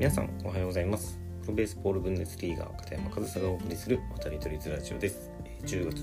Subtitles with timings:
[0.00, 1.20] 皆さんおはようございます。
[1.42, 5.30] プロベースボールブンデスリーガー片山和沙がお送りする渡り鳥ズラジオです。
[5.66, 5.98] 10月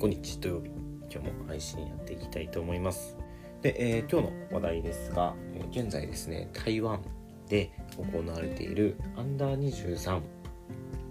[0.00, 0.70] 15日土曜日
[1.12, 3.18] 今日も配信やっていきたいと思います。
[3.60, 7.02] で、えー、今日の話題ですが、え、現在ですね台湾
[7.50, 10.22] で行われているアンダー23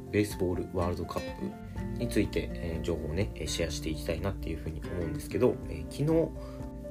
[0.09, 6.29] ベースボールワールドカップについて、えー、情報をねシェアしていきたいなっていうふうに思うんですけど、え昨日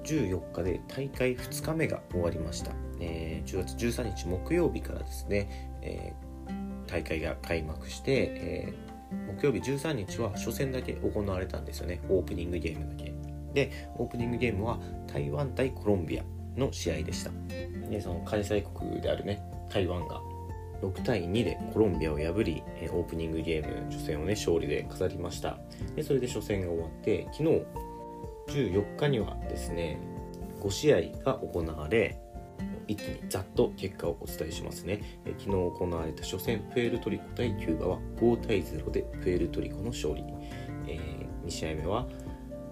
[0.04, 12.00] 14日で大会2日目が終わりました、えー、10月13日木曜日からですね、えー、大会が開幕して、えー、木曜日13日は初戦だけ行われたんですよね。
[12.08, 13.12] オープニングゲームだけ。
[13.54, 16.24] でオープニングゲームは台湾対コロンビア
[16.56, 17.30] の試合でした。
[17.90, 20.20] でその開催国であるね台湾が
[20.82, 25.58] 6対2でコロンビアを破りオープニングゲーム初戦をね勝利で飾りました。
[25.94, 27.62] でそれで初戦が終わって昨日
[28.52, 29.98] 14日にはですね
[30.60, 32.18] 5試合が行われ
[32.88, 40.24] 一気にざっと結果をお伝えしますね、え昨日行われた初戦プエルトリコ対キューバは5対0でプエルトリコの勝利、
[40.88, 42.06] えー、2試合目は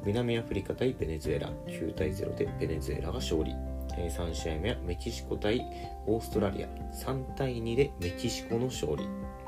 [0.05, 1.50] 南アフリカ対ベネズエラ。
[1.66, 3.55] 9対0でベネズエラが勝利、
[3.98, 5.60] え、3試合目はメキシコ対
[6.06, 6.68] オーストラリア。
[6.94, 9.05] 3対2でメキシコの勝利。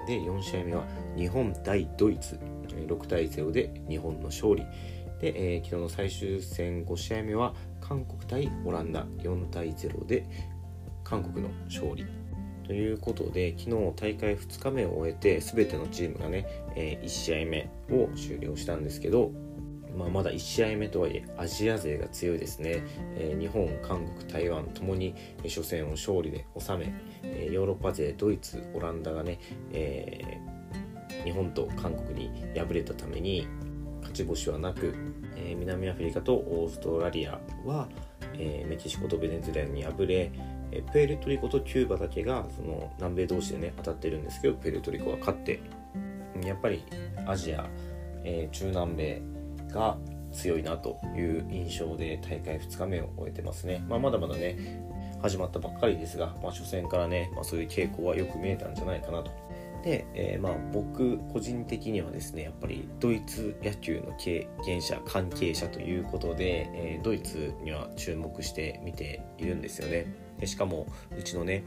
[0.06, 0.84] で4試合目は
[1.16, 2.38] 日本対ドイツ。
[2.68, 4.64] 6対0で日本の勝利。
[5.22, 10.26] で、えー、昨日の最終戦5試合目は韓国対オランダ4対0で
[11.04, 12.04] 韓国の勝利。
[12.64, 19.32] ということで昨日大会2日目を終えて全てのチームがね、えー、1試合目を終了したんですけど、
[19.96, 22.84] まあ、まだ1試合目とはいえアジア勢が強いですね、
[23.16, 29.38] えー、日本韓国台湾ともに初戦を勝利で収め、えー、ヨーロッパ勢ドイツオランダがね、
[29.72, 33.46] えー、日本と韓国に敗れたために
[34.02, 34.94] 勝ち星はなく、
[35.36, 37.88] えー、南アフリカとオーストラリアは、
[38.34, 40.32] えー、メキシコとベネズエラに敗れ、
[40.70, 45.60] え、プエルトリコとキューバだけがその南米同士でね当たってるんですけどプエルトリコは勝って
[46.44, 46.82] やっぱり
[47.26, 47.66] アジア、
[48.24, 49.22] え中南米
[49.72, 49.96] が
[50.32, 54.82] 強いなという印象で大会2日目を終えてますね、まあ、まだまだね
[55.20, 59.30] 始まったばっかりですが、まあ、初戦からね、まあ、そういう傾向はよく見えたんじゃないかなと。
[59.82, 70.06] で、えー、まあ僕個人的にはですねやっぱりドイツ野球の経験者関係者ということで、えー、ドイツには注目して見ているんですよね。
[70.38, 71.64] でしかもうちのね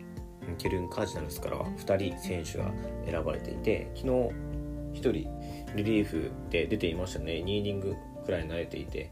[0.57, 2.71] ケルン・カージナルスからは2人選手が
[3.09, 4.07] 選ばれていて昨日
[4.93, 5.11] 1人
[5.75, 7.33] リリーフで出ていましたね。
[7.33, 9.11] 2イニングくらい投げていて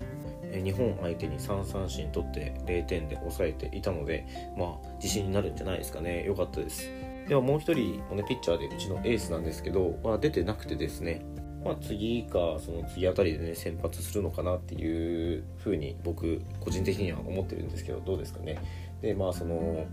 [0.63, 6.23] 日本相手に3三振取って0点で抑えていたのでまあ自信になるんじゃないですかね。
[6.25, 6.89] 良かったです。
[7.27, 11.25] ではもう一人もねピッチャーでうちのエースなんですけど、まあ、出てなくてですね。
[11.63, 18.59] まあ、次かその次あたりでね先発するのかなっていうふうに僕個人的には思ってるんですけどどうですかね。
[19.01, 19.85] でまあその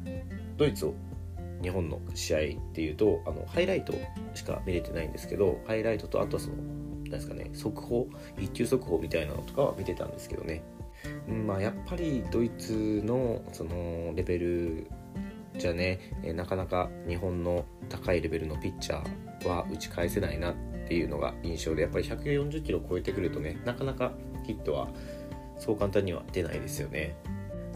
[0.57, 0.95] ドイツを
[1.63, 2.43] 日本の試合っ
[2.73, 3.93] ていうとあのハイライト
[4.35, 6.57] しか見れてないんですけどハイライトとあとはその
[7.05, 8.09] 何ですかね速報
[8.39, 10.63] 一級速報みたいなのとかは見てたんですけどね、
[11.47, 14.87] まあやっぱりドイツのそのレベル
[15.57, 20.55] じゃね、えなかなか日本の高いレベルのピッチャーは打ち返せないなっ
[20.87, 24.13] ていうのが印象でやっぱり140キロ超えてくるとねなかなか
[24.45, 24.89] ヒットは
[25.59, 27.15] そう簡単には出ないですよね。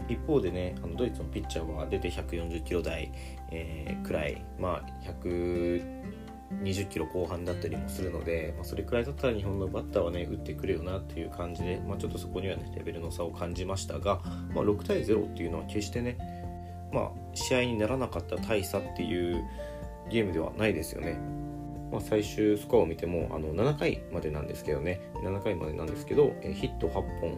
[0.07, 3.11] 一方でねあのドイツのピッチャーは出て140キロ台、
[3.51, 14.21] えー、くらいまあ120キロ後半だったりもするので、まあ、それくらいだったら日本のバッターはね打ってくるよなっていう感じで、まあ、ちょっとそこにはねレベルの差を感じましたが、
[14.53, 16.17] まあ、6対0っていうのは決してね
[16.95, 19.43] まあ、試合にならなかった大差っていう
[20.09, 21.19] ゲームではないですよね。
[21.91, 25.01] まあ、最終スコアを見てもあの7回までなんですけどね。
[25.15, 27.37] 7回までなんですけどえヒット8本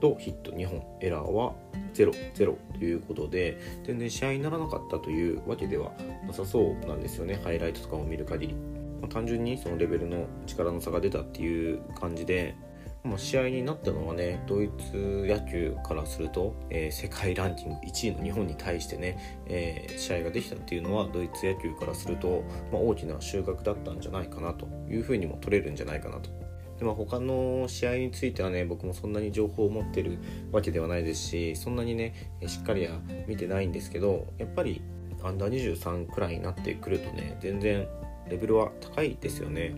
[0.00, 1.54] とヒット2本エラーは
[1.94, 5.92] 0、0ということで全然試合にならなかったというわけでは
[6.26, 7.40] なさそうなんですよね。
[7.42, 12.54] ハイライトとかを見る限り、まあ、単純にそのレベルの力の差が出たっていう感じで
[13.02, 26.30] まあ、試合になったのはねドイツ野球からすると、えー、世界ランキング1位の日本に対してね、えー、試合ができたっていうのはドイツ野球からすると、まあ、大きな収穫だったんじゃないかなというふうにも取れるんじゃないかなと。
[26.78, 30.18] でまあ、他の試合についてはね僕もそんなに情報を持ってる
[30.50, 32.14] わけではないですしそんなにね
[32.46, 34.80] しっかりは見てないんですけどやっぱり
[35.22, 37.86] アンダー23くらいになってくるとね全然
[38.30, 39.74] レベルは高いですよね。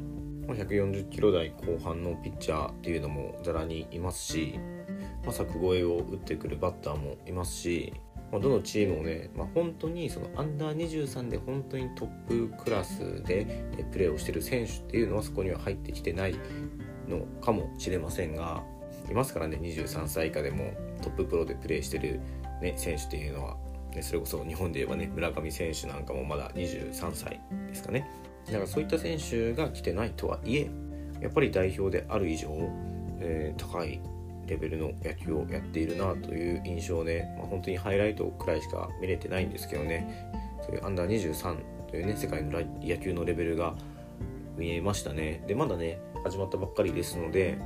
[0.47, 4.59] 140キロ台後半のピッチャーっていうのもざらにいますし、
[5.25, 7.93] まあ、柵越えを打ってくるバッターもいますし、
[8.31, 16.35] まあ、どのチームもね、まあ、本当にそのアンダー23で本当にトップクラスでプレーをしてる選手っていうのはそこには入ってきてない
[17.09, 18.62] のかもしれませんが
[19.11, 20.73] いますからね23歳以下でも
[21.03, 22.21] トッププロでプレーしてる、
[22.61, 23.56] ね、選手っていうのは
[24.00, 28.09] それこそ日本で言えばね村上選手なんかもまだ23歳ですかね。
[28.47, 30.71] だからそういった選手が来てないとはいえ
[31.21, 32.49] やっぱり代表である以上、
[33.21, 34.00] えー、高い
[34.47, 40.31] レベルの野球をやっているなという印象で、まあ、本当にハイライトくらいしか見れてないんですけどね。
[40.62, 41.56] そういうアンダー23
[41.89, 43.75] というね世界の野球のレベルが
[44.56, 45.43] 見えましたね。
[45.47, 47.59] でまだね始まったばっかりですので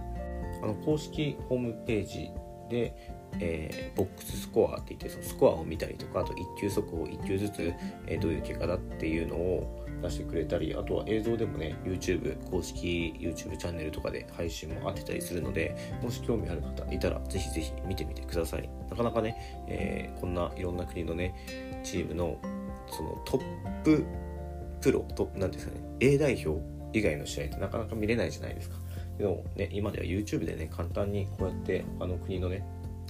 [0.62, 2.30] あの公式ホームページ
[2.70, 2.94] で、
[3.38, 7.72] えー、ボックススコアって言ってそのスコアを見たりとかあと1球速報1球ずつ、
[8.06, 18.68] えー、どういう結果だっていうのを出してくれたりあとは映像でもね YouTube 公式 YouTube チャンネルとかで配信も当てたりするのでもし興味ある方いたらぜひぜひ見てみてください。
[18.90, 21.34] なかなかね、えー、こんないろんな国のね
[21.84, 22.38] チームの
[22.88, 24.04] そのトップ
[24.80, 26.60] プロと何ですかね A 代表
[26.92, 28.76] 以外の試合ってなかなか見れないじゃないですか。
[29.18, 32.64] でもね今では YouTube でね簡単にこうやって他の国のね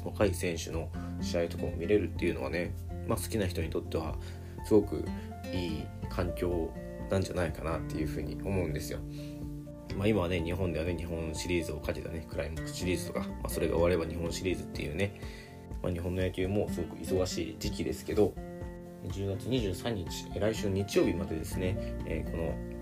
[0.04, 0.88] 若い選手の
[1.20, 2.72] 試合とかも見れるっていうのはね、
[3.08, 4.16] まあ、好きな人にとっては
[4.64, 5.04] すごく
[5.52, 6.70] いい環境
[7.10, 8.98] なんじゃないかなっていうふうに思うんですよ。
[9.96, 15.18] まあ、今はね日本ではね日本シリーズをかけたねクライマックスシリーズとか、まあ、それが終われば日本シリーズっていうね、
[15.82, 18.34] まあ、日本の野球もすごく忙しい時期ですけど
[19.08, 21.76] 10月23日来週日曜日までですね、
[22.06, 22.76] えー、この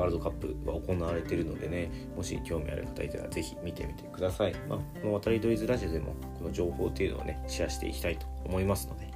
[0.00, 9.13] ワールドカップが行われているのでねもし興味ある方いたらぜひ見てみてください、まあ、この渡りドイズラジオでもこの情報っていうのをねシェアしていきたいと思いますので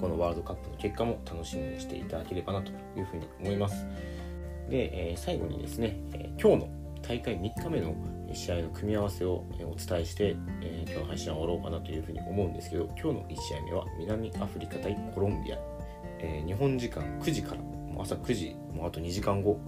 [0.00, 3.86] このワールドカップの結果も楽しみにしていただければなというふうに思います。
[4.68, 6.68] で、え、最後にですね、えー、今日の
[7.02, 7.94] 大会3日目の
[8.32, 15.58] 試合の組み合わせをお伝えして、えー、今日の配信は終わろうかなというふうに思うんですけど今日の1試合目は南アフリカ対コロンビア、
[16.18, 19.60] え、日本時間9時からもう朝9時もうあと2時間後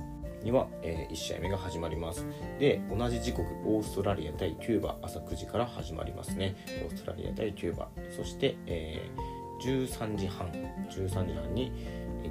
[0.42, 2.26] には、え、1試合目が始まります。
[2.58, 6.56] で同じ時刻オーストラリア対キューバ朝9時から始まりますね。
[6.84, 7.88] オーストラリア対キューバ。
[8.16, 10.48] そして、えー13時半
[10.90, 11.72] 13時半に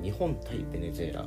[0.01, 1.25] 日本対ベネズエラ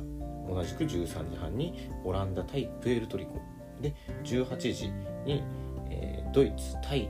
[0.49, 3.39] 同じく13時半にオランダ対プエルトリコ。
[3.81, 4.89] で18時
[5.25, 5.43] に、
[5.89, 7.09] えー、ドイツ対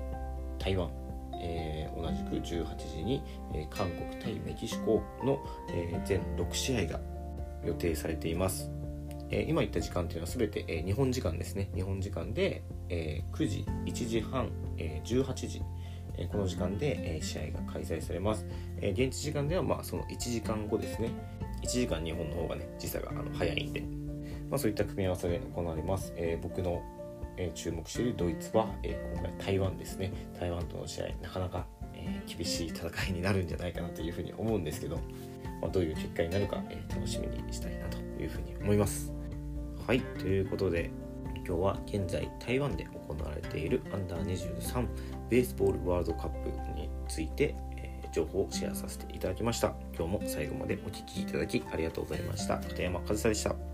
[0.58, 0.90] 台湾、
[1.34, 3.22] えー、同じく18時に、
[3.54, 5.40] えー、韓国対メキシコの、
[5.70, 7.00] えー、全6試合が
[7.66, 8.72] 予定されています、
[9.32, 11.70] え、今言った時間というのは全て、え、日本時間ですね。
[11.74, 15.62] 日本時間で、え、9時1時半、えー、18時
[16.18, 18.46] えこの時間で、え試合が開催されます、
[18.82, 21.10] え現地時間ではまあその1時間後ですね。
[21.62, 23.82] 1時間日本の方がね時差があの早いんで、
[24.50, 26.82] まあ、そういった組み合わせで行われます、え僕の、
[27.38, 30.12] え注目しているドイツは、え今回台湾ですね。
[30.40, 34.98] 台湾との試合なかなか、え厳しい戦いになるんじゃないかなというふうに思うんですけど、
[35.62, 39.14] まあ、どういう結果になるか、え楽しみにしたいなというふうに思います。
[39.88, 40.02] はい。
[40.02, 40.90] ということで
[41.46, 44.88] 今日は現在台湾で行われているアンダー23
[45.30, 49.74] ベースボールワールドカップについて、えー、情報をシェアさせていただきました。
[49.98, 52.58] 今日も最後までお聴きいただきありがとうございました。
[52.58, 53.71] 片山和沙でした。